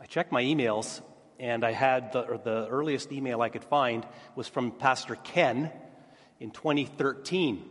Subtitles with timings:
[0.00, 1.02] I checked my emails,
[1.38, 5.70] and I had the, the earliest email I could find was from Pastor Ken
[6.40, 7.62] in 2013.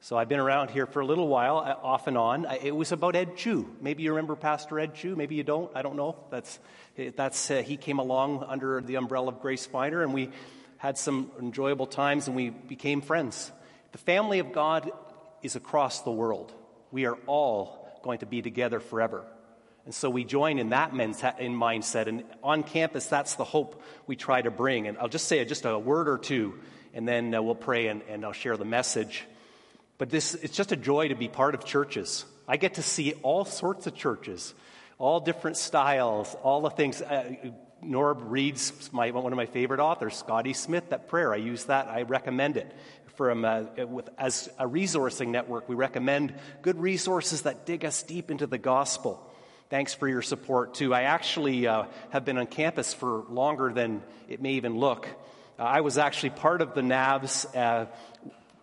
[0.00, 2.46] So I've been around here for a little while, uh, off and on.
[2.62, 3.74] It was about Ed Chu.
[3.80, 5.16] Maybe you remember Pastor Ed Chu.
[5.16, 5.74] Maybe you don't.
[5.74, 6.16] I don't know.
[6.30, 6.58] That's,
[7.16, 10.28] that's uh, he came along under the umbrella of Grace Finder, and we
[10.76, 13.50] had some enjoyable times, and we became friends.
[13.92, 14.90] The family of God
[15.42, 16.52] is across the world.
[16.90, 19.24] We are all going to be together forever.
[19.88, 22.08] And so we join in that in mindset.
[22.08, 24.86] And on campus, that's the hope we try to bring.
[24.86, 26.58] And I'll just say just a word or two,
[26.92, 29.24] and then uh, we'll pray and, and I'll share the message.
[29.96, 32.26] But this, it's just a joy to be part of churches.
[32.46, 34.52] I get to see all sorts of churches,
[34.98, 37.00] all different styles, all the things.
[37.00, 37.36] Uh,
[37.82, 41.32] Norb reads my, one of my favorite authors, Scotty Smith, that prayer.
[41.32, 41.88] I use that.
[41.88, 42.70] I recommend it.
[43.16, 48.30] From, uh, with, as a resourcing network, we recommend good resources that dig us deep
[48.30, 49.24] into the gospel.
[49.70, 50.94] Thanks for your support, too.
[50.94, 55.06] I actually uh, have been on campus for longer than it may even look.
[55.58, 57.86] Uh, I was actually part of the NAVs uh,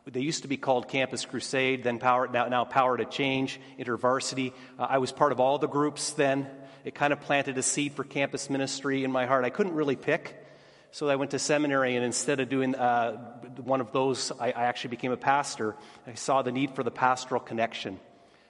[0.08, 4.53] they used to be called Campus Crusade, then Power, now, now Power to Change, InterVarsity.
[4.78, 6.48] Uh, I was part of all the groups then.
[6.83, 9.45] It kind of planted a seed for campus ministry in my heart.
[9.45, 10.36] I couldn't really pick,
[10.92, 13.14] so I went to seminary, and instead of doing uh,
[13.64, 15.76] one of those, I, I actually became a pastor.
[16.06, 18.00] I saw the need for the pastoral connection.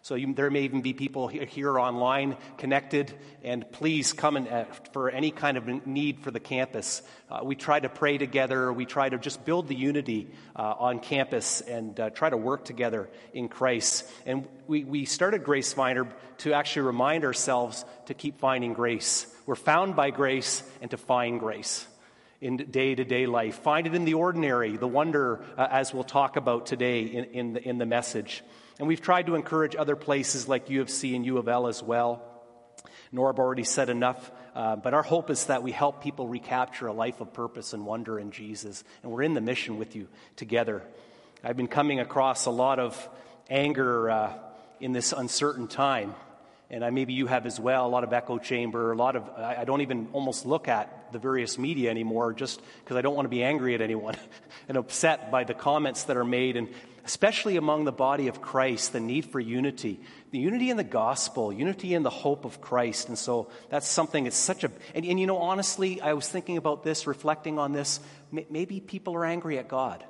[0.05, 3.11] So you, there may even be people here online connected,
[3.43, 7.01] and please come and, uh, for any kind of need for the campus.
[7.27, 8.71] Uh, we try to pray together.
[8.71, 12.65] We try to just build the unity uh, on campus and uh, try to work
[12.65, 14.07] together in Christ.
[14.27, 19.25] And we, we started Grace Finder to actually remind ourselves to keep finding grace.
[19.47, 21.87] We're found by grace and to find grace
[22.41, 23.57] in day to day life.
[23.63, 27.53] Find it in the ordinary, the wonder, uh, as we'll talk about today in, in,
[27.53, 28.43] the, in the message.
[28.79, 31.67] And we've tried to encourage other places like U of C and U of L
[31.67, 32.21] as well.
[33.13, 36.93] Norb already said enough, uh, but our hope is that we help people recapture a
[36.93, 38.83] life of purpose and wonder in Jesus.
[39.03, 40.83] And we're in the mission with you together.
[41.43, 43.09] I've been coming across a lot of
[43.49, 44.33] anger uh,
[44.79, 46.15] in this uncertain time.
[46.69, 49.29] And I, maybe you have as well, a lot of echo chamber, a lot of,
[49.37, 53.15] I, I don't even almost look at the various media anymore just because I don't
[53.15, 54.15] want to be angry at anyone
[54.67, 56.57] and upset by the comments that are made.
[56.57, 56.69] And
[57.05, 59.99] especially among the body of Christ, the need for unity.
[60.31, 63.09] The unity in the gospel, unity in the hope of Christ.
[63.09, 66.57] And so that's something, it's such a, and, and you know, honestly, I was thinking
[66.57, 67.99] about this, reflecting on this.
[68.31, 70.03] Maybe people are angry at God.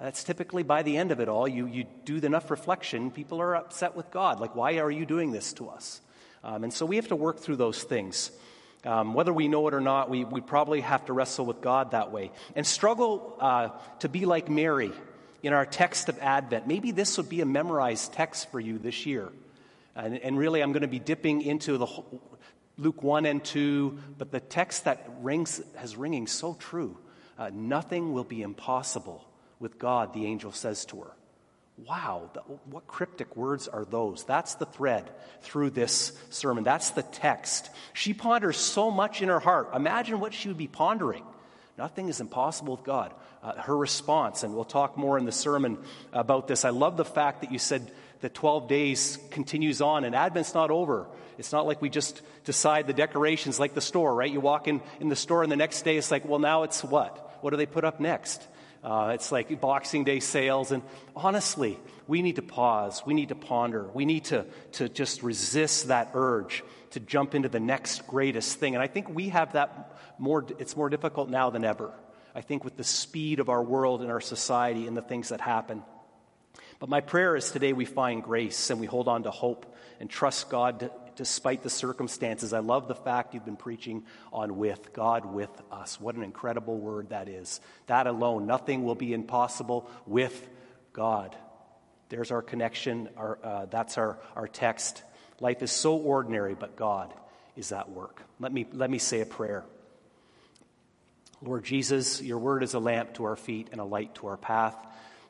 [0.00, 1.48] That's typically by the end of it all.
[1.48, 4.38] You, you do enough reflection, people are upset with God.
[4.38, 6.02] Like, why are you doing this to us?
[6.44, 8.30] Um, and so we have to work through those things.
[8.84, 11.92] Um, whether we know it or not, we, we probably have to wrestle with God
[11.92, 13.70] that way and struggle uh,
[14.00, 14.92] to be like Mary
[15.42, 16.66] in our text of Advent.
[16.66, 19.30] Maybe this would be a memorized text for you this year.
[19.94, 21.86] And, and really, I'm going to be dipping into the
[22.78, 26.98] Luke 1 and 2, but the text that rings has ringing so true.
[27.38, 29.26] Uh, nothing will be impossible
[29.58, 31.12] with God, the angel says to her.
[31.78, 32.30] Wow,
[32.70, 34.24] what cryptic words are those?
[34.24, 35.10] That's the thread
[35.42, 36.64] through this sermon.
[36.64, 37.68] That's the text.
[37.92, 39.70] She ponders so much in her heart.
[39.74, 41.24] Imagine what she would be pondering.
[41.76, 43.12] Nothing is impossible with God.
[43.42, 45.78] Uh, her response, and we'll talk more in the sermon
[46.12, 46.64] about this.
[46.64, 50.70] I love the fact that you said that 12 days continues on and Advent's not
[50.70, 51.06] over.
[51.38, 54.30] It's not like we just decide the decorations like the store, right?
[54.30, 56.82] You walk in, in the store and the next day it's like, well, now it's
[56.82, 57.38] what?
[57.42, 58.46] What do they put up next?
[58.82, 60.72] Uh, it's like Boxing Day sales.
[60.72, 60.82] And
[61.14, 63.02] honestly, we need to pause.
[63.04, 63.84] We need to ponder.
[63.92, 68.74] We need to, to just resist that urge to jump into the next greatest thing.
[68.74, 71.92] And I think we have that more, it's more difficult now than ever.
[72.36, 75.40] I think with the speed of our world and our society and the things that
[75.40, 75.82] happen.
[76.78, 80.10] But my prayer is today we find grace and we hold on to hope and
[80.10, 82.52] trust God despite the circumstances.
[82.52, 84.04] I love the fact you've been preaching
[84.34, 85.98] on with, God with us.
[85.98, 87.58] What an incredible word that is.
[87.86, 90.46] That alone, nothing will be impossible with
[90.92, 91.34] God.
[92.10, 93.08] There's our connection.
[93.16, 95.02] Our, uh, that's our, our text.
[95.40, 97.14] Life is so ordinary, but God
[97.56, 98.20] is at work.
[98.38, 99.64] Let me, let me say a prayer.
[101.42, 104.36] Lord Jesus, your word is a lamp to our feet and a light to our
[104.38, 104.76] path.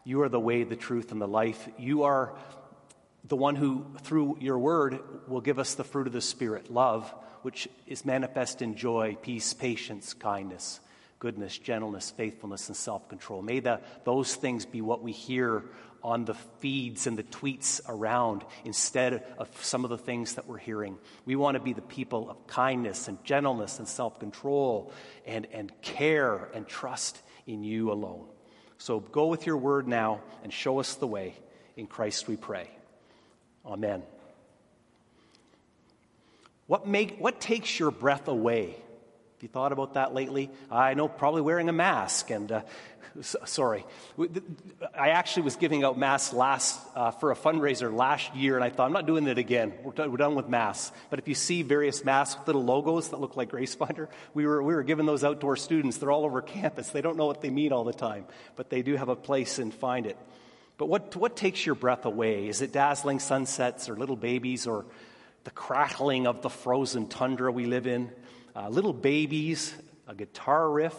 [0.05, 1.69] You are the way, the truth, and the life.
[1.79, 2.33] You are
[3.25, 7.13] the one who, through your word, will give us the fruit of the Spirit love,
[7.43, 10.79] which is manifest in joy, peace, patience, kindness,
[11.19, 13.43] goodness, gentleness, faithfulness, and self control.
[13.43, 15.65] May the, those things be what we hear
[16.07, 20.57] on the feeds and the tweets around instead of some of the things that we're
[20.57, 20.97] hearing.
[21.25, 24.93] We want to be the people of kindness and gentleness and self control
[25.27, 28.25] and, and care and trust in you alone.
[28.79, 31.35] So go with your word now and show us the way.
[31.77, 32.71] In Christ we pray.
[33.67, 34.05] Amen.
[36.69, 38.77] What, make, what takes your breath away?
[39.47, 40.51] You thought about that lately?
[40.73, 42.63] I know probably wearing a mask and uh,
[43.23, 43.85] sorry.
[44.93, 48.71] I actually was giving out masks last uh, for a fundraiser last year, and I
[48.71, 49.73] thought I'm not doing it again.
[49.85, 50.91] We're, done, we're done with masks.
[51.11, 54.47] But if you see various masks with little logos that look like Grace Finder, we
[54.47, 55.99] were we were giving those out to our students.
[55.99, 56.89] They're all over campus.
[56.89, 58.25] They don't know what they mean all the time,
[58.57, 60.19] but they do have a place and find it.
[60.77, 62.49] But what what takes your breath away?
[62.49, 64.87] Is it dazzling sunsets or little babies or
[65.45, 68.11] the crackling of the frozen tundra we live in?
[68.57, 69.75] Uh, little babies,
[70.09, 70.95] a guitar riff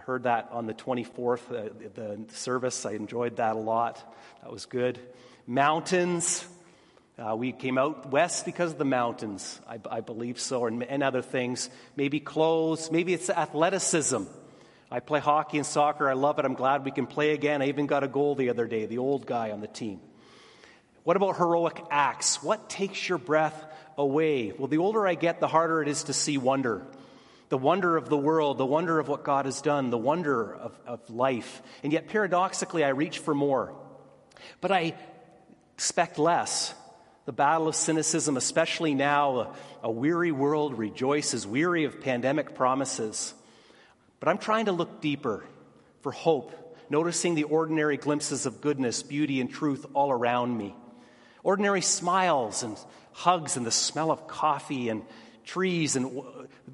[0.00, 2.86] heard that on the 24th, uh, the service.
[2.86, 4.02] I enjoyed that a lot.
[4.42, 4.98] That was good.
[5.46, 6.44] Mountains.
[7.18, 11.02] Uh, we came out west because of the mountains, I, I believe so, and, and
[11.02, 11.68] other things.
[11.96, 12.90] Maybe clothes.
[12.90, 14.24] Maybe it's athleticism.
[14.90, 16.08] I play hockey and soccer.
[16.08, 16.46] I love it.
[16.46, 17.60] I'm glad we can play again.
[17.60, 20.00] I even got a goal the other day, the old guy on the team.
[21.04, 22.42] What about heroic acts?
[22.42, 23.64] What takes your breath
[24.00, 24.52] away?
[24.56, 26.86] Well, the older I get, the harder it is to see wonder
[27.50, 30.72] the wonder of the world, the wonder of what God has done, the wonder of,
[30.86, 31.62] of life.
[31.82, 33.74] And yet, paradoxically, I reach for more.
[34.60, 34.94] But I
[35.74, 36.72] expect less.
[37.26, 43.34] The battle of cynicism, especially now, a, a weary world rejoices, weary of pandemic promises.
[44.20, 45.44] But I'm trying to look deeper
[46.02, 46.52] for hope,
[46.88, 50.72] noticing the ordinary glimpses of goodness, beauty, and truth all around me.
[51.42, 52.76] Ordinary smiles and
[53.12, 55.02] hugs and the smell of coffee and
[55.44, 56.22] trees and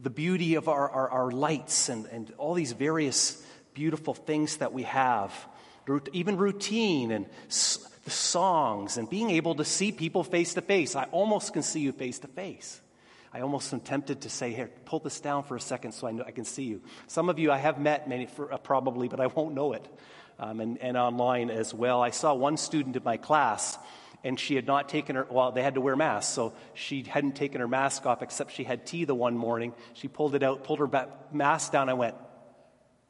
[0.02, 3.42] the beauty of our, our, our lights and, and all these various
[3.74, 5.32] beautiful things that we have,
[6.12, 7.26] even routine and
[8.04, 10.96] the songs and being able to see people face to face.
[10.96, 12.80] I almost can see you face to face.
[13.32, 16.12] I almost am tempted to say, here, pull this down for a second so I,
[16.12, 16.80] know, I can see you.
[17.06, 19.86] Some of you I have met many, for, uh, probably, but I won't know it.
[20.38, 22.02] Um, and, and online as well.
[22.02, 23.78] I saw one student in my class
[24.24, 27.36] and she had not taken her, well, they had to wear masks, so she hadn't
[27.36, 29.72] taken her mask off except she had tea the one morning.
[29.94, 31.88] She pulled it out, pulled her mask down.
[31.88, 32.14] I went,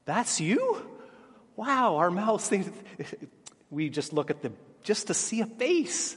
[0.05, 0.83] That's you?
[1.57, 2.65] Wow, our mouths, they,
[3.71, 6.17] we just look at the, just to see a face.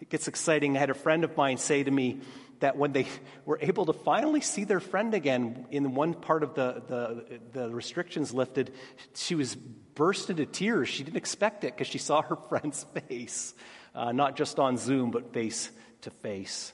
[0.00, 0.76] It gets exciting.
[0.76, 2.20] I had a friend of mine say to me
[2.60, 3.06] that when they
[3.44, 7.70] were able to finally see their friend again in one part of the, the, the
[7.70, 8.72] restrictions lifted,
[9.14, 10.88] she was burst into tears.
[10.88, 13.54] She didn't expect it because she saw her friend's face
[13.94, 15.70] uh, not just on Zoom, but face
[16.02, 16.72] to face.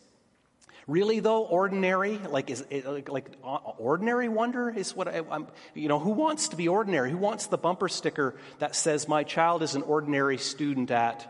[0.87, 5.89] Really, though, ordinary, like, is it, like uh, ordinary wonder is what I, am you
[5.89, 7.11] know, who wants to be ordinary?
[7.11, 11.27] Who wants the bumper sticker that says, my child is an ordinary student at,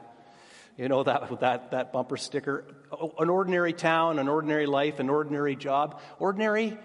[0.77, 2.65] you know, that, that, that bumper sticker?
[2.91, 6.01] Oh, an ordinary town, an ordinary life, an ordinary job.
[6.19, 6.77] Ordinary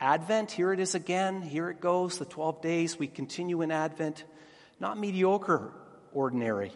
[0.00, 4.24] Advent, here it is again, here it goes, the 12 days, we continue in Advent.
[4.80, 5.72] Not mediocre,
[6.14, 6.72] ordinary.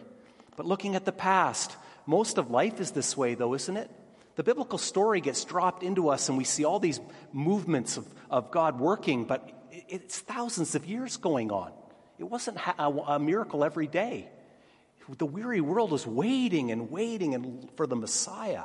[0.59, 3.89] But looking at the past, most of life is this way, though, isn't it?
[4.35, 6.99] The biblical story gets dropped into us, and we see all these
[7.31, 11.71] movements of, of God working, but it's thousands of years going on.
[12.17, 14.27] It wasn't a miracle every day.
[15.17, 18.63] The weary world is waiting and waiting and for the Messiah.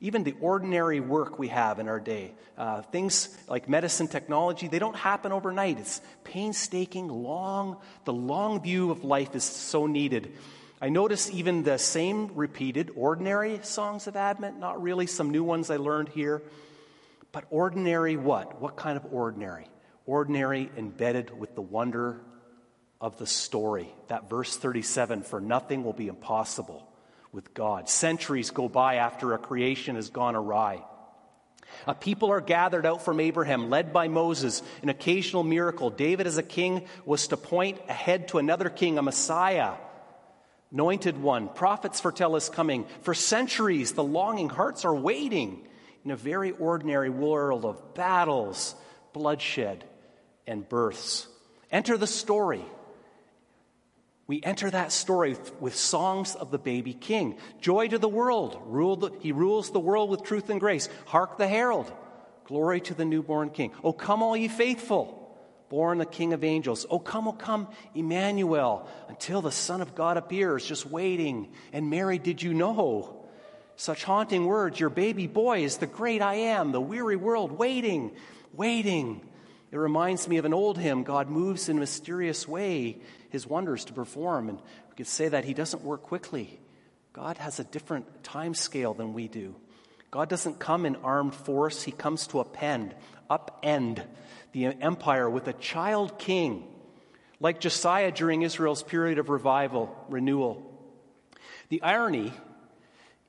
[0.00, 4.78] Even the ordinary work we have in our day, uh, things like medicine technology, they
[4.78, 5.80] don't happen overnight.
[5.80, 7.78] It's painstaking, long.
[8.04, 10.38] The long view of life is so needed.
[10.82, 15.70] I notice even the same repeated ordinary songs of Advent, not really some new ones
[15.70, 16.42] I learned here,
[17.32, 18.62] but ordinary what?
[18.62, 19.66] What kind of ordinary?
[20.06, 22.22] Ordinary embedded with the wonder
[22.98, 23.92] of the story.
[24.08, 26.90] That verse 37 for nothing will be impossible
[27.30, 27.90] with God.
[27.90, 30.82] Centuries go by after a creation has gone awry.
[31.86, 35.90] A people are gathered out from Abraham, led by Moses, an occasional miracle.
[35.90, 39.74] David, as a king, was to point ahead to another king, a Messiah
[40.72, 41.48] anointed one.
[41.48, 42.86] Prophets foretell his coming.
[43.02, 45.66] For centuries, the longing hearts are waiting
[46.04, 48.74] in a very ordinary world of battles,
[49.12, 49.84] bloodshed,
[50.46, 51.26] and births.
[51.70, 52.64] Enter the story.
[54.26, 57.36] We enter that story with songs of the baby king.
[57.60, 59.18] Joy to the world.
[59.20, 60.88] He rules the world with truth and grace.
[61.06, 61.92] Hark the herald.
[62.44, 63.72] Glory to the newborn king.
[63.82, 65.19] Oh, come, all ye faithful
[65.70, 66.84] born the King of angels.
[66.90, 71.48] Oh, come, oh, come, Emmanuel, until the Son of God appears, just waiting.
[71.72, 73.16] And Mary, did you know?
[73.76, 78.10] Such haunting words, your baby boy is the great I am, the weary world waiting,
[78.52, 79.22] waiting.
[79.70, 82.98] It reminds me of an old hymn God moves in a mysterious way
[83.30, 84.50] his wonders to perform.
[84.50, 86.60] And we could say that he doesn't work quickly.
[87.14, 89.54] God has a different time scale than we do.
[90.10, 92.94] God doesn't come in armed force, he comes to append,
[93.30, 94.04] upend
[94.52, 96.66] the empire with a child king,
[97.40, 100.66] like Josiah during Israel's period of revival, renewal.
[101.68, 102.32] The irony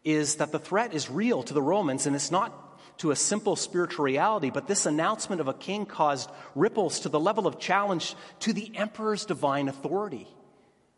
[0.04, 2.58] is that the threat is real to the Romans, and it's not
[2.98, 7.20] to a simple spiritual reality, but this announcement of a king caused ripples to the
[7.20, 10.28] level of challenge to the emperor's divine authority.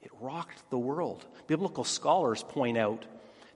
[0.02, 1.26] It rocked the world.
[1.48, 3.06] Biblical scholars point out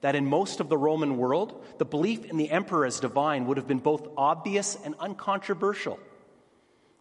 [0.02, 3.58] that in most of the Roman world, the belief in the emperor as divine would
[3.58, 6.00] have been both obvious and uncontroversial.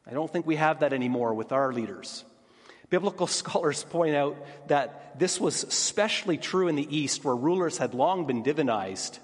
[0.07, 2.25] I don't think we have that anymore with our leaders.
[2.91, 4.37] Biblical scholars point out
[4.69, 9.19] that this was especially true in the East, where rulers had long been divinized.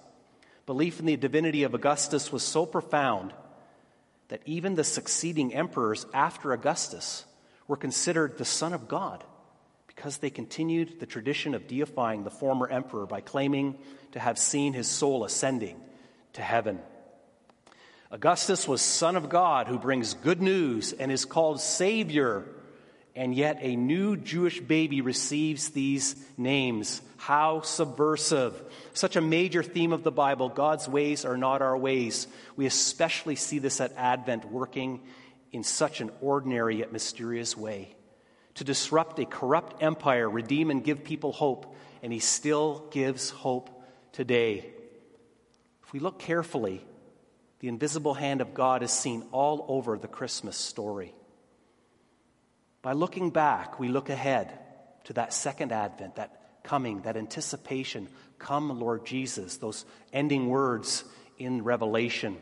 [0.67, 3.33] Belief in the divinity of Augustus was so profound
[4.29, 7.25] that even the succeeding emperors after Augustus
[7.69, 9.25] were considered the Son of God
[9.87, 13.77] because they continued the tradition of deifying the former emperor by claiming
[14.13, 15.81] to have seen his soul ascending
[16.33, 16.81] to heaven.
[18.13, 22.45] Augustus was Son of God who brings good news and is called Savior
[23.17, 27.01] and yet a new Jewish baby receives these names.
[27.17, 28.61] How subversive.
[28.93, 30.51] Such a major theme of the Bible.
[30.51, 32.27] God's ways are not our ways.
[32.55, 35.01] We especially see this at Advent working
[35.51, 37.95] in such an ordinary yet mysterious way.
[38.57, 43.71] To disrupt a corrupt empire, redeem and give people hope, and He still gives hope
[44.13, 44.67] today.
[45.83, 46.85] If we look carefully,
[47.63, 51.15] the invisible hand of God is seen all over the Christmas story.
[52.83, 54.59] By looking back, we look ahead
[55.05, 58.09] to that second advent, that coming, that anticipation.
[58.41, 61.05] Come, Lord Jesus, those ending words
[61.39, 62.37] in Revelation.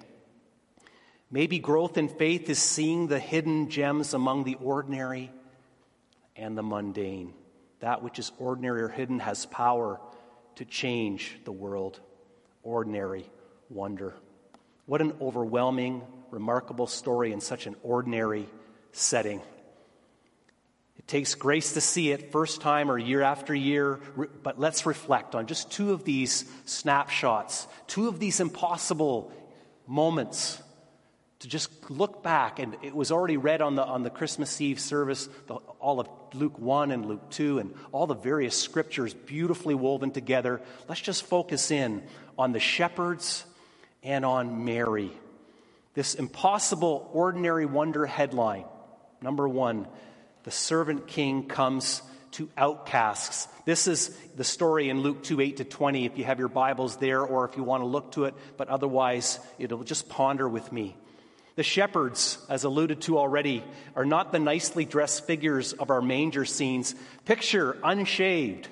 [1.30, 5.30] Maybe growth in faith is seeing the hidden gems among the ordinary
[6.34, 7.34] and the mundane.
[7.80, 10.00] That which is ordinary or hidden has power
[10.54, 12.00] to change the world.
[12.62, 13.26] Ordinary
[13.68, 14.14] wonder.
[14.90, 18.48] What an overwhelming, remarkable story in such an ordinary
[18.90, 19.40] setting.
[20.98, 24.00] It takes grace to see it first time or year after year,
[24.42, 29.32] but let's reflect on just two of these snapshots, two of these impossible
[29.86, 30.60] moments
[31.38, 32.58] to just look back.
[32.58, 36.08] And it was already read on the, on the Christmas Eve service, the, all of
[36.34, 40.60] Luke 1 and Luke 2, and all the various scriptures beautifully woven together.
[40.88, 42.02] Let's just focus in
[42.36, 43.44] on the shepherds
[44.02, 45.12] and on Mary.
[45.94, 48.64] This impossible, ordinary wonder headline.
[49.20, 49.86] Number one,
[50.44, 52.02] the servant king comes
[52.32, 53.48] to outcasts.
[53.64, 56.96] This is the story in Luke 2 8 to 20, if you have your Bibles
[56.96, 60.70] there or if you want to look to it, but otherwise, it'll just ponder with
[60.72, 60.96] me.
[61.56, 63.64] The shepherds, as alluded to already,
[63.96, 66.94] are not the nicely dressed figures of our manger scenes.
[67.24, 68.68] Picture unshaved,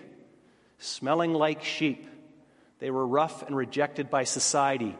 [0.78, 2.06] smelling like sheep.
[2.78, 4.96] They were rough and rejected by society.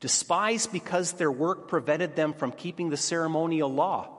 [0.00, 4.10] Despised because their work prevented them from keeping the ceremonial law.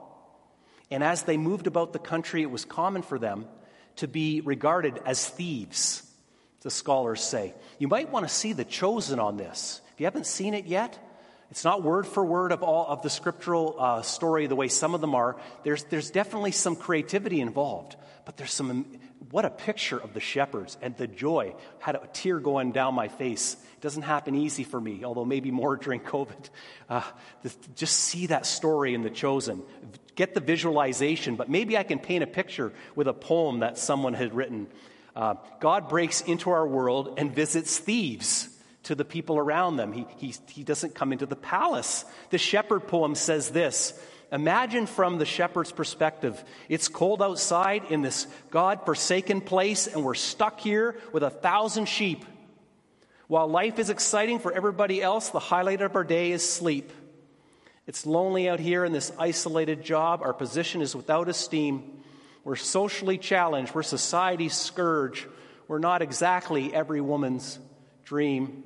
[0.90, 3.46] And as they moved about the country, it was common for them
[3.96, 6.02] to be regarded as thieves,
[6.60, 7.54] the scholars say.
[7.78, 9.80] You might want to see The Chosen on this.
[9.94, 10.98] If you haven't seen it yet,
[11.50, 14.94] it's not word for word of all of the scriptural uh, story the way some
[14.94, 15.36] of them are.
[15.62, 18.98] There's, there's definitely some creativity involved, but there's some,
[19.30, 21.54] what a picture of the shepherds and the joy.
[21.78, 23.54] Had a tear going down my face.
[23.54, 26.50] It doesn't happen easy for me, although maybe more during COVID.
[26.88, 27.02] Uh,
[27.74, 29.62] just see that story in The Chosen
[30.16, 34.14] get the visualization, but maybe I can paint a picture with a poem that someone
[34.14, 34.66] had written.
[35.14, 38.48] Uh, God breaks into our world and visits thieves
[38.84, 39.92] to the people around them.
[39.92, 42.04] He, he, he doesn't come into the palace.
[42.30, 43.92] The shepherd poem says this
[44.32, 46.42] Imagine from the shepherd's perspective.
[46.68, 51.86] It's cold outside in this God forsaken place, and we're stuck here with a thousand
[51.86, 52.24] sheep.
[53.28, 56.92] While life is exciting for everybody else, the highlight of our day is sleep.
[57.86, 60.22] It's lonely out here in this isolated job.
[60.22, 62.02] Our position is without esteem.
[62.42, 63.74] We're socially challenged.
[63.74, 65.28] We're society's scourge.
[65.68, 67.58] We're not exactly every woman's
[68.04, 68.64] dream.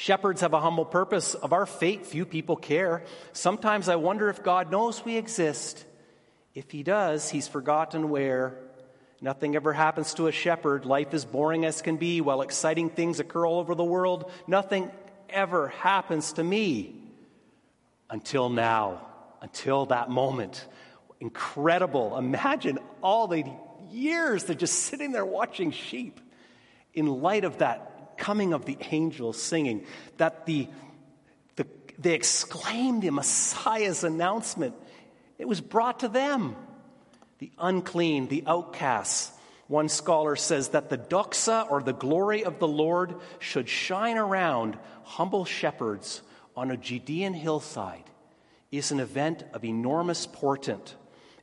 [0.00, 1.34] Shepherds have a humble purpose.
[1.34, 3.04] Of our fate, few people care.
[3.34, 5.84] Sometimes I wonder if God knows we exist.
[6.54, 8.56] If He does, He's forgotten where.
[9.20, 10.86] Nothing ever happens to a shepherd.
[10.86, 14.32] Life is boring as can be while exciting things occur all over the world.
[14.46, 14.90] Nothing
[15.28, 16.94] ever happens to me
[18.08, 19.06] until now,
[19.42, 20.66] until that moment.
[21.20, 22.16] Incredible.
[22.16, 23.44] Imagine all the
[23.90, 26.22] years they're just sitting there watching sheep
[26.94, 27.89] in light of that
[28.20, 29.84] coming of the angels singing,
[30.18, 30.68] that the,
[31.56, 31.66] the,
[31.98, 34.74] they exclaimed the Messiah's announcement.
[35.38, 36.54] It was brought to them.
[37.38, 39.32] The unclean, the outcasts.
[39.66, 44.78] One scholar says that the doxa, or the glory of the Lord, should shine around
[45.04, 46.22] humble shepherds
[46.56, 48.04] on a Judean hillside
[48.70, 50.94] is an event of enormous portent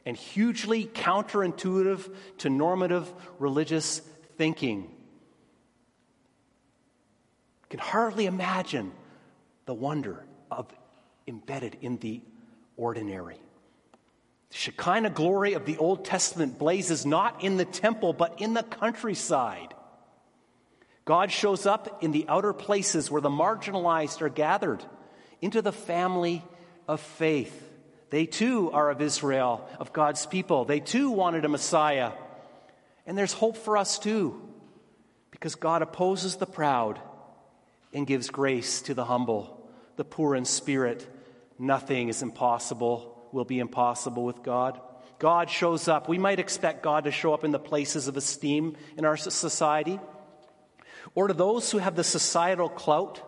[0.05, 3.99] and hugely counterintuitive to normative religious
[4.37, 4.89] thinking.
[7.69, 8.91] Can hardly imagine
[9.65, 10.67] the wonder of
[11.27, 12.21] embedded in the
[12.77, 13.39] ordinary.
[14.49, 18.63] The Shekinah glory of the Old Testament blazes not in the temple, but in the
[18.63, 19.73] countryside.
[21.03, 24.83] God shows up in the outer places where the marginalized are gathered
[25.41, 26.43] into the family
[26.87, 27.63] of faith.
[28.09, 30.63] They too are of Israel, of God's people.
[30.63, 32.13] They too wanted a Messiah.
[33.05, 34.41] And there's hope for us too,
[35.31, 36.99] because God opposes the proud
[37.93, 41.07] and gives grace to the humble, the poor in spirit.
[41.59, 44.79] Nothing is impossible, will be impossible with God.
[45.19, 46.07] God shows up.
[46.07, 49.99] We might expect God to show up in the places of esteem in our society
[51.15, 53.23] or to those who have the societal clout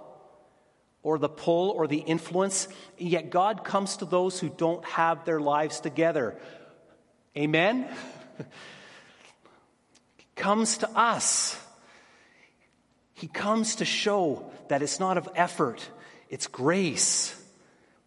[1.01, 5.39] or the pull or the influence, yet God comes to those who don't have their
[5.39, 6.37] lives together.
[7.37, 7.87] Amen?
[10.35, 11.57] comes to us.
[13.19, 15.87] He comes to show that it's not of effort,
[16.29, 17.35] it's grace.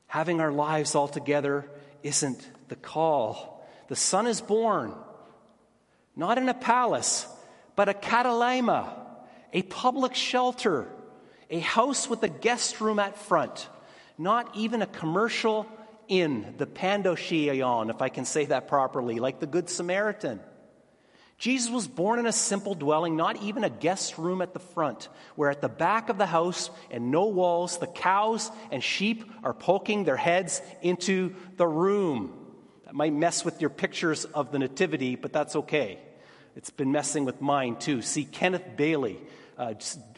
[0.06, 1.64] Having our lives all together
[2.02, 3.66] isn't the call.
[3.88, 4.92] The Son is born,
[6.14, 7.26] not in a palace,
[7.76, 9.02] but a kataluma
[9.52, 10.86] a public shelter,
[11.50, 13.68] a house with a guest room at front,
[14.16, 15.66] not even a commercial
[16.08, 20.40] inn, the pandocheion, if I can say that properly, like the Good Samaritan.
[21.42, 25.08] Jesus was born in a simple dwelling, not even a guest room at the front,
[25.34, 29.52] where at the back of the house and no walls, the cows and sheep are
[29.52, 32.32] poking their heads into the room.
[32.84, 35.98] That might mess with your pictures of the Nativity, but that's okay.
[36.54, 38.02] It's been messing with mine too.
[38.02, 39.18] See Kenneth Bailey,
[39.58, 39.74] uh,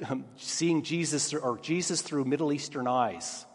[0.07, 3.47] um, seeing Jesus or Jesus through Middle Eastern eyes.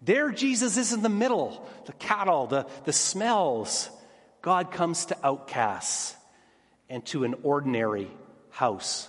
[0.00, 3.90] There, Jesus is in the middle, the cattle, the, the smells.
[4.42, 6.14] God comes to outcasts
[6.90, 8.10] and to an ordinary
[8.50, 9.08] house.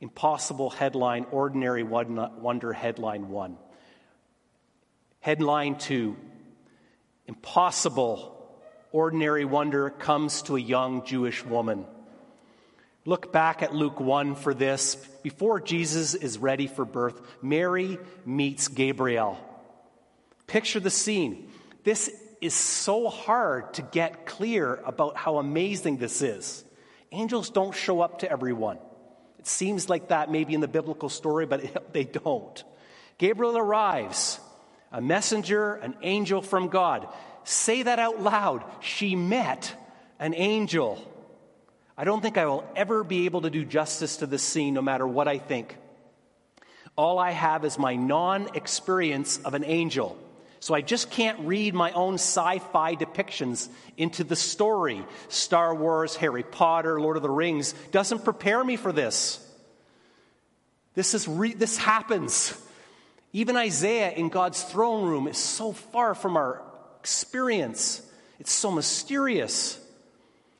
[0.00, 3.56] Impossible headline, ordinary wonder headline one.
[5.20, 6.16] Headline two
[7.26, 8.32] Impossible
[8.92, 11.86] ordinary wonder comes to a young Jewish woman.
[13.06, 14.94] Look back at Luke 1 for this.
[15.22, 19.38] Before Jesus is ready for birth, Mary meets Gabriel.
[20.46, 21.50] Picture the scene.
[21.82, 26.63] This is so hard to get clear about how amazing this is.
[27.14, 28.76] Angels don't show up to everyone.
[29.38, 32.64] It seems like that maybe in the biblical story, but they don't.
[33.18, 34.40] Gabriel arrives,
[34.90, 37.06] a messenger, an angel from God.
[37.44, 38.64] Say that out loud.
[38.80, 39.72] She met
[40.18, 41.00] an angel.
[41.96, 44.82] I don't think I will ever be able to do justice to this scene, no
[44.82, 45.76] matter what I think.
[46.96, 50.18] All I have is my non experience of an angel.
[50.64, 55.04] So I just can't read my own sci fi depictions into the story.
[55.28, 59.46] Star Wars, Harry Potter, Lord of the Rings doesn't prepare me for this.
[60.94, 62.58] This, is re- this happens.
[63.34, 66.62] Even Isaiah in God's throne room is so far from our
[66.98, 68.00] experience,
[68.38, 69.78] it's so mysterious.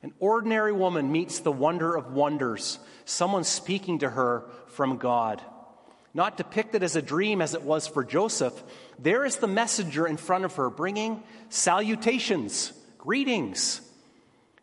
[0.03, 5.41] An ordinary woman meets the wonder of wonders, someone speaking to her from God.
[6.15, 8.63] Not depicted as a dream as it was for Joseph,
[8.97, 13.81] there is the messenger in front of her bringing salutations, greetings.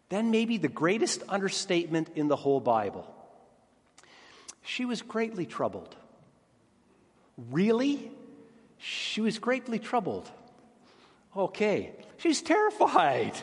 [0.08, 3.06] Then, maybe the greatest understatement in the whole Bible.
[4.62, 5.94] She was greatly troubled.
[7.50, 8.10] Really?
[8.78, 10.30] She was greatly troubled.
[11.36, 11.92] Okay.
[12.16, 13.34] She's terrified.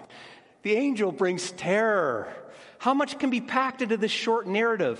[0.63, 2.34] The angel brings terror.
[2.80, 5.00] How much can be packed into this short narrative?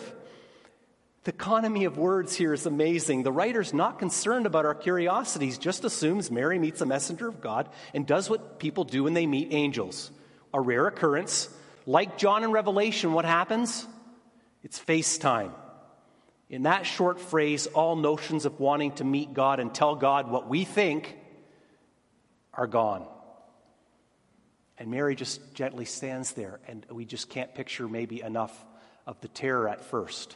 [1.30, 3.22] The economy of words here is amazing.
[3.22, 7.70] The writer's not concerned about our curiosities, just assumes Mary meets a messenger of God
[7.94, 10.10] and does what people do when they meet angels.
[10.56, 11.48] A rare occurrence.
[11.86, 13.86] Like John in Revelation, what happens?
[14.64, 15.52] It's FaceTime.
[16.50, 20.50] In that short phrase, all notions of wanting to meet God and tell God what
[20.50, 21.16] we think
[22.56, 23.06] are gone.
[24.80, 28.66] And Mary just gently stands there, and we just can't picture maybe enough
[29.06, 30.36] of the terror at first.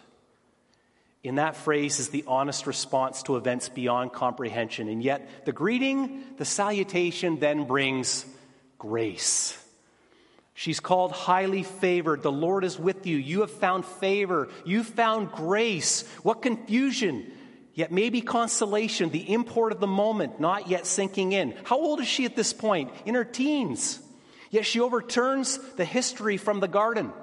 [1.24, 4.90] In that phrase is the honest response to events beyond comprehension.
[4.90, 8.26] And yet, the greeting, the salutation then brings
[8.78, 9.58] grace.
[10.54, 12.22] She's called highly favored.
[12.22, 13.18] The Lord is with you.
[13.18, 14.50] You have found favor.
[14.66, 16.08] You've found grace.
[16.24, 17.32] What confusion,
[17.74, 21.56] yet maybe consolation, the import of the moment not yet sinking in.
[21.64, 22.92] How old is she at this point?
[23.06, 24.00] In her teens.
[24.52, 27.14] Yet she overturns the history from the garden.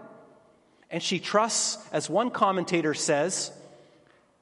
[0.91, 3.53] And she trusts, as one commentator says,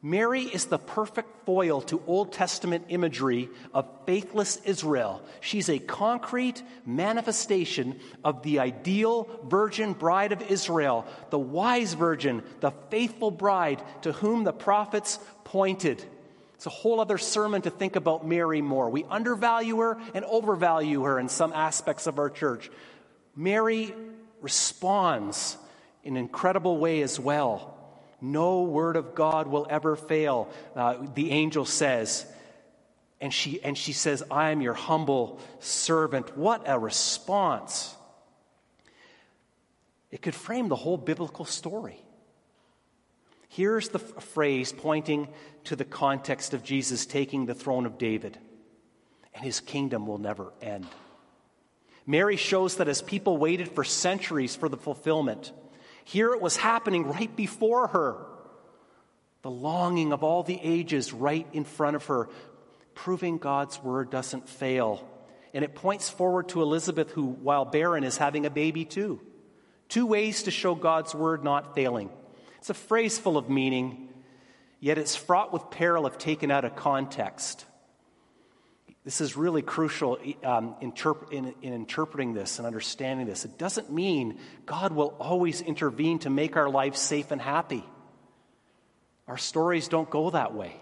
[0.00, 5.20] Mary is the perfect foil to Old Testament imagery of faithless Israel.
[5.40, 12.70] She's a concrete manifestation of the ideal virgin bride of Israel, the wise virgin, the
[12.90, 16.04] faithful bride to whom the prophets pointed.
[16.54, 18.90] It's a whole other sermon to think about Mary more.
[18.90, 22.70] We undervalue her and overvalue her in some aspects of our church.
[23.34, 23.92] Mary
[24.40, 25.56] responds
[26.04, 27.77] in an incredible way as well.
[28.20, 32.26] No word of God will ever fail, uh, the angel says.
[33.20, 36.36] And she, and she says, I am your humble servant.
[36.36, 37.94] What a response!
[40.10, 42.00] It could frame the whole biblical story.
[43.48, 45.28] Here's the f- phrase pointing
[45.64, 48.38] to the context of Jesus taking the throne of David,
[49.34, 50.86] and his kingdom will never end.
[52.06, 55.52] Mary shows that as people waited for centuries for the fulfillment,
[56.08, 58.16] here it was happening right before her.
[59.42, 62.30] The longing of all the ages right in front of her,
[62.94, 65.06] proving God's word doesn't fail.
[65.52, 69.20] And it points forward to Elizabeth, who, while barren, is having a baby too.
[69.90, 72.08] Two ways to show God's word not failing.
[72.56, 74.08] It's a phrase full of meaning,
[74.80, 77.66] yet it's fraught with peril if taken out of context.
[79.08, 83.46] This is really crucial um, interp- in, in interpreting this and understanding this.
[83.46, 87.82] It doesn't mean God will always intervene to make our lives safe and happy.
[89.26, 90.76] Our stories don't go that way.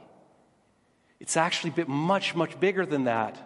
[1.20, 3.38] It's actually much, much bigger than that.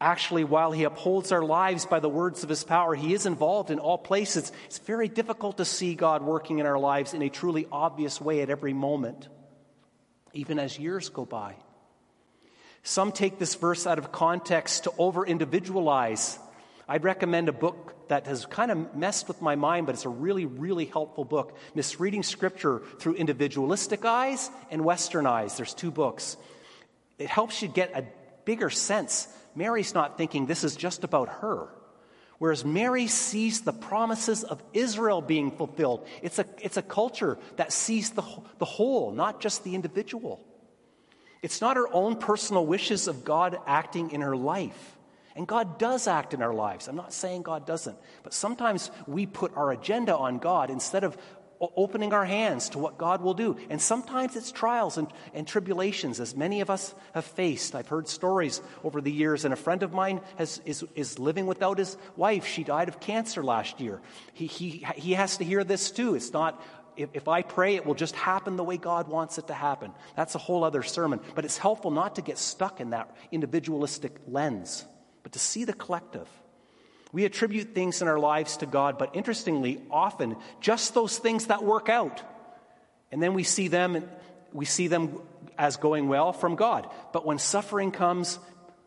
[0.00, 3.72] Actually, while He upholds our lives by the words of His power, He is involved
[3.72, 4.52] in all places.
[4.66, 8.40] It's very difficult to see God working in our lives in a truly obvious way
[8.42, 9.26] at every moment,
[10.32, 11.56] even as years go by.
[12.84, 16.38] Some take this verse out of context to over individualize.
[16.86, 20.10] I'd recommend a book that has kind of messed with my mind, but it's a
[20.10, 21.56] really, really helpful book.
[21.74, 25.56] Misreading Scripture through individualistic eyes and Western eyes.
[25.56, 26.36] There's two books.
[27.18, 28.04] It helps you get a
[28.44, 31.68] bigger sense Mary's not thinking this is just about her.
[32.38, 36.06] Whereas Mary sees the promises of Israel being fulfilled.
[36.22, 38.24] It's a, it's a culture that sees the,
[38.58, 40.44] the whole, not just the individual.
[41.44, 44.96] It's not her own personal wishes of God acting in her life.
[45.36, 46.88] And God does act in our lives.
[46.88, 47.98] I'm not saying God doesn't.
[48.22, 51.18] But sometimes we put our agenda on God instead of
[51.60, 53.58] opening our hands to what God will do.
[53.68, 57.74] And sometimes it's trials and, and, tribulations, as many of us have faced.
[57.74, 61.46] I've heard stories over the years, and a friend of mine has, is, is living
[61.46, 62.46] without his wife.
[62.46, 64.00] She died of cancer last year.
[64.32, 66.14] He, he, he has to hear this too.
[66.14, 66.62] It's not,
[66.96, 69.92] if, if I pray, it will just happen the way God wants it to happen.
[70.16, 71.20] That's a whole other sermon.
[71.34, 74.84] But it's helpful not to get stuck in that individualistic lens,
[75.22, 76.28] but to see the collective.
[77.12, 81.62] We attribute things in our lives to God, but interestingly, often just those things that
[81.62, 82.22] work out.
[83.12, 84.08] And then we see them
[84.54, 85.20] we see them
[85.58, 86.88] as going well from God.
[87.12, 88.38] But when suffering comes,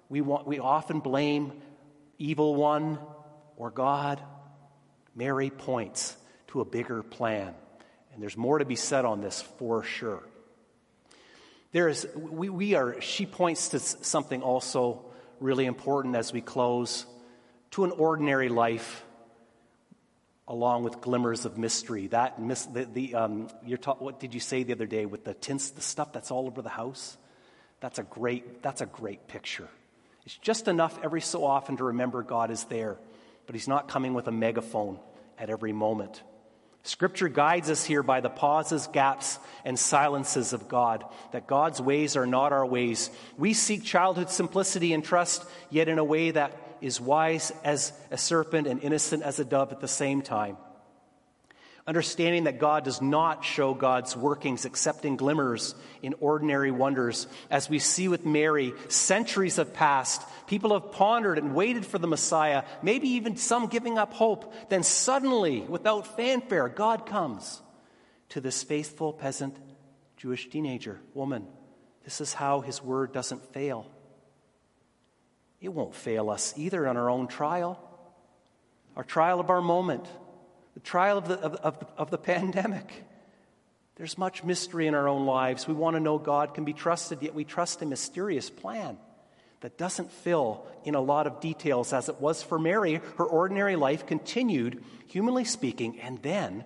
[0.10, 1.52] we, want, we often blame
[2.18, 2.98] evil one
[3.58, 4.22] or God.
[5.14, 6.16] Mary points
[6.48, 7.54] to a bigger plan.
[8.18, 10.24] And there's more to be said on this for sure.
[11.72, 15.06] There is, we, we are, she points to something also
[15.40, 17.06] really important as we close
[17.72, 19.06] to an ordinary life
[20.48, 22.08] along with glimmers of mystery.
[22.08, 22.40] That
[22.74, 25.70] the, the um, you're ta- what did you say the other day with the tints,
[25.70, 27.18] the stuff that's all over the house?
[27.82, 29.68] That's a great, that's a great picture.
[30.26, 32.98] It's just enough every so often to remember God is there,
[33.46, 34.98] but He's not coming with a megaphone
[35.38, 36.24] at every moment.
[36.84, 42.16] Scripture guides us here by the pauses, gaps, and silences of God, that God's ways
[42.16, 43.10] are not our ways.
[43.38, 48.18] We seek childhood simplicity and trust, yet in a way that is wise as a
[48.18, 50.58] serpent and innocent as a dove at the same time.
[51.88, 57.28] Understanding that God does not show God's workings except in glimmers, in ordinary wonders.
[57.50, 60.22] As we see with Mary, centuries have passed.
[60.48, 64.54] People have pondered and waited for the Messiah, maybe even some giving up hope.
[64.68, 67.62] Then suddenly, without fanfare, God comes
[68.30, 69.56] to this faithful peasant
[70.18, 71.48] Jewish teenager, woman.
[72.04, 73.90] This is how his word doesn't fail.
[75.62, 77.80] It won't fail us either on our own trial,
[78.98, 80.06] our trial of our moment,
[80.78, 83.04] the trial of the, of, of, of the pandemic.
[83.96, 85.68] There's much mystery in our own lives.
[85.68, 89.00] We want to know God can be trusted, yet we trust a mysterious plan
[89.62, 93.02] that doesn't fill in a lot of details as it was for Mary.
[93.18, 96.64] Her ordinary life continued, humanly speaking, and then,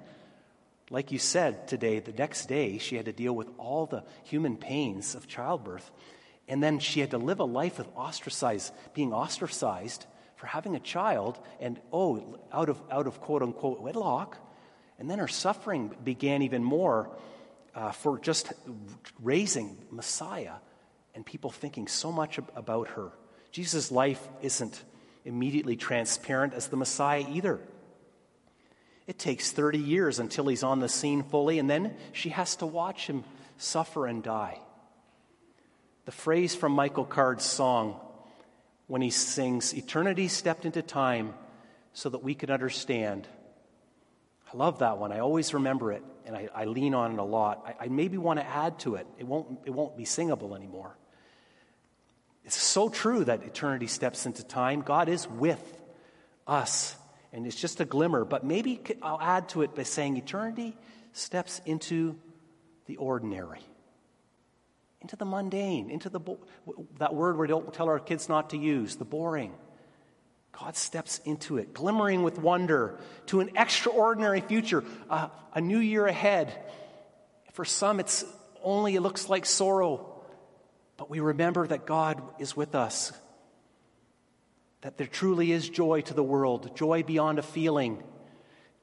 [0.89, 4.58] like you said today, the next day, she had to deal with all the human
[4.58, 5.89] pains of childbirth.
[6.50, 10.06] And then she had to live a life of ostracized, being ostracized
[10.41, 14.39] for having a child and, oh, out of, out of quote unquote wedlock.
[14.97, 17.12] And then her suffering began even more
[17.75, 18.51] uh, for just
[19.21, 20.56] raising Messiah
[21.13, 23.12] and people thinking so much about her.
[23.51, 24.84] Jesus' life isn't
[25.25, 27.60] immediately transparent as the Messiah either.
[29.06, 32.65] It takes 30 years until he's on the scene fully, and then she has to
[32.65, 33.25] watch him
[33.60, 34.58] suffer and die.
[36.06, 37.99] the phrase from Michael Card's song
[38.91, 41.34] when he sings, Eternity stepped into time
[41.93, 43.25] so that we could understand.
[44.54, 45.13] I love that one.
[45.13, 47.63] I always remember it, and I, I lean on it a lot.
[47.65, 49.08] I, I maybe want to add to it.
[49.17, 50.97] It won't, it won't be singable anymore.
[52.43, 54.82] It's so true that eternity steps into time.
[54.82, 55.82] God is with
[56.45, 56.93] us,
[57.32, 58.25] and it's just a glimmer.
[58.25, 60.75] But maybe I'll add to it by saying eternity
[61.13, 62.19] steps into
[62.88, 63.62] the ordinary,
[65.02, 66.40] into the mundane, into the bo-
[67.00, 69.54] that word we don't tell our kids not to use, the boring.
[70.52, 76.06] God steps into it, glimmering with wonder to an extraordinary future, uh, a new year
[76.06, 76.54] ahead.
[77.54, 78.24] For some, it's
[78.64, 80.22] only it looks like sorrow,
[80.98, 83.12] but we remember that God is with us,
[84.82, 88.04] that there truly is joy to the world, joy beyond a feeling,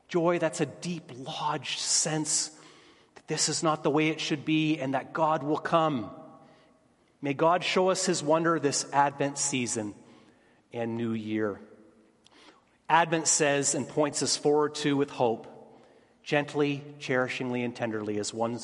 [0.09, 2.51] joy that's a deep lodged sense
[3.29, 6.11] this is not the way it should be and that God will come.
[7.23, 9.95] May God show us his wonder this Advent season
[10.73, 11.61] and new year.
[12.89, 15.47] Advent says and points us forward to with hope,
[16.23, 18.59] gently, cherishingly, and tenderly, as one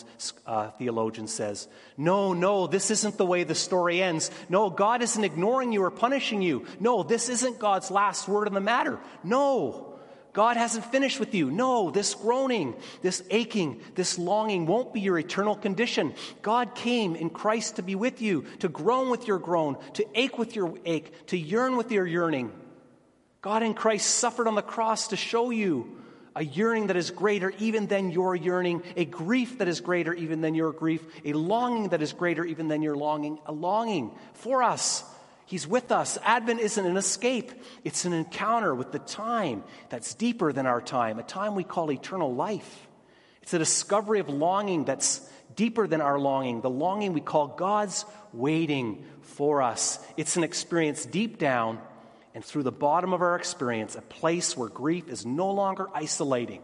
[0.46, 1.68] uh, theologian says.
[1.98, 4.30] No, no, this isn't the way the story ends.
[4.48, 6.64] No, God isn't ignoring you or punishing you.
[6.80, 8.98] No, this isn't God's last word on the matter.
[9.22, 9.93] No.
[10.34, 11.48] God hasn't finished with you.
[11.48, 16.12] No, this groaning, this aching, this longing won't be your eternal condition.
[16.42, 20.36] God came in Christ to be with you, to groan with your groan, to ache
[20.36, 22.52] with your ache, to yearn with your yearning.
[23.42, 26.00] God in Christ suffered on the cross to show you
[26.34, 30.40] a yearning that is greater even than your yearning, a grief that is greater even
[30.40, 34.64] than your grief, a longing that is greater even than your longing, a longing for
[34.64, 35.04] us
[35.46, 36.18] He's with us.
[36.22, 37.52] Advent isn't an escape,
[37.84, 41.92] it's an encounter with the time that's deeper than our time, a time we call
[41.92, 42.88] eternal life.
[43.42, 45.20] It's a discovery of longing that's
[45.54, 49.98] deeper than our longing, the longing we call God's waiting for us.
[50.16, 51.78] It's an experience deep down
[52.34, 56.62] and through the bottom of our experience, a place where grief is no longer isolating,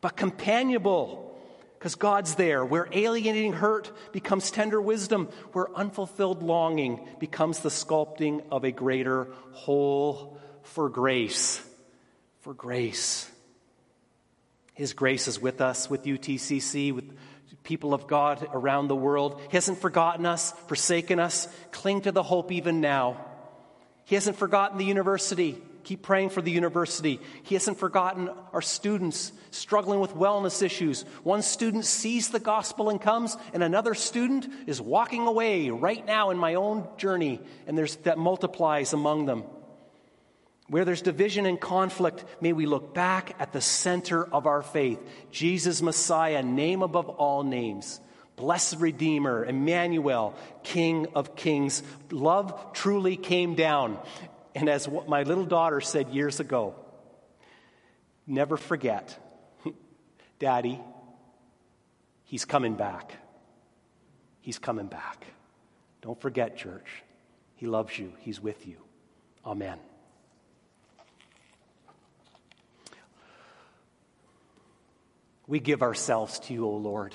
[0.00, 1.29] but companionable
[1.80, 8.44] because God's there, where alienating hurt becomes tender wisdom, where unfulfilled longing becomes the sculpting
[8.52, 11.66] of a greater whole for grace.
[12.40, 13.30] For grace.
[14.74, 17.16] His grace is with us, with UTCC, with
[17.62, 19.40] people of God around the world.
[19.48, 21.48] He hasn't forgotten us, forsaken us.
[21.72, 23.24] Cling to the hope even now.
[24.04, 25.56] He hasn't forgotten the university.
[25.84, 27.20] Keep praying for the university.
[27.42, 31.02] He hasn't forgotten our students struggling with wellness issues.
[31.22, 36.30] One student sees the gospel and comes, and another student is walking away right now
[36.30, 39.44] in my own journey, and there's that multiplies among them.
[40.68, 45.00] Where there's division and conflict, may we look back at the center of our faith
[45.32, 48.00] Jesus Messiah, name above all names.
[48.36, 51.82] Blessed Redeemer, Emmanuel, King of Kings.
[52.10, 53.98] Love truly came down.
[54.54, 56.74] And as my little daughter said years ago,
[58.26, 59.16] never forget,
[60.38, 60.80] Daddy,
[62.24, 63.14] he's coming back.
[64.40, 65.26] He's coming back.
[66.02, 67.02] Don't forget, church.
[67.56, 68.76] He loves you, he's with you.
[69.44, 69.78] Amen.
[75.46, 77.14] We give ourselves to you, O Lord.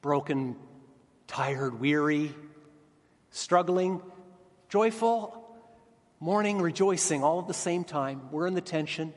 [0.00, 0.56] Broken,
[1.26, 2.34] tired, weary,
[3.30, 4.00] struggling,
[4.70, 5.36] joyful,
[6.20, 8.30] mourning, rejoicing, all at the same time.
[8.30, 9.12] We're in the tension.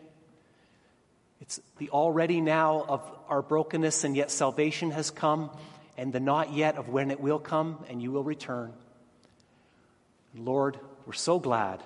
[1.40, 5.52] It's the already now of our brokenness, and yet salvation has come,
[5.98, 8.74] and the not yet of when it will come, and you will return.
[10.36, 11.84] Lord, we're so glad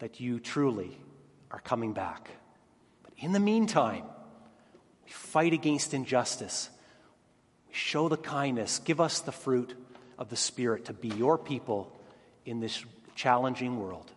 [0.00, 0.98] that you truly
[1.52, 2.30] are coming back.
[3.04, 4.04] But in the meantime,
[5.04, 6.68] we fight against injustice.
[7.68, 8.80] We show the kindness.
[8.80, 9.74] Give us the fruit
[10.18, 11.96] of the Spirit to be your people
[12.44, 14.10] in this challenging world.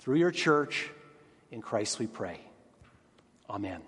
[0.00, 0.90] Through your church,
[1.50, 2.40] in Christ we pray.
[3.48, 3.82] Amen.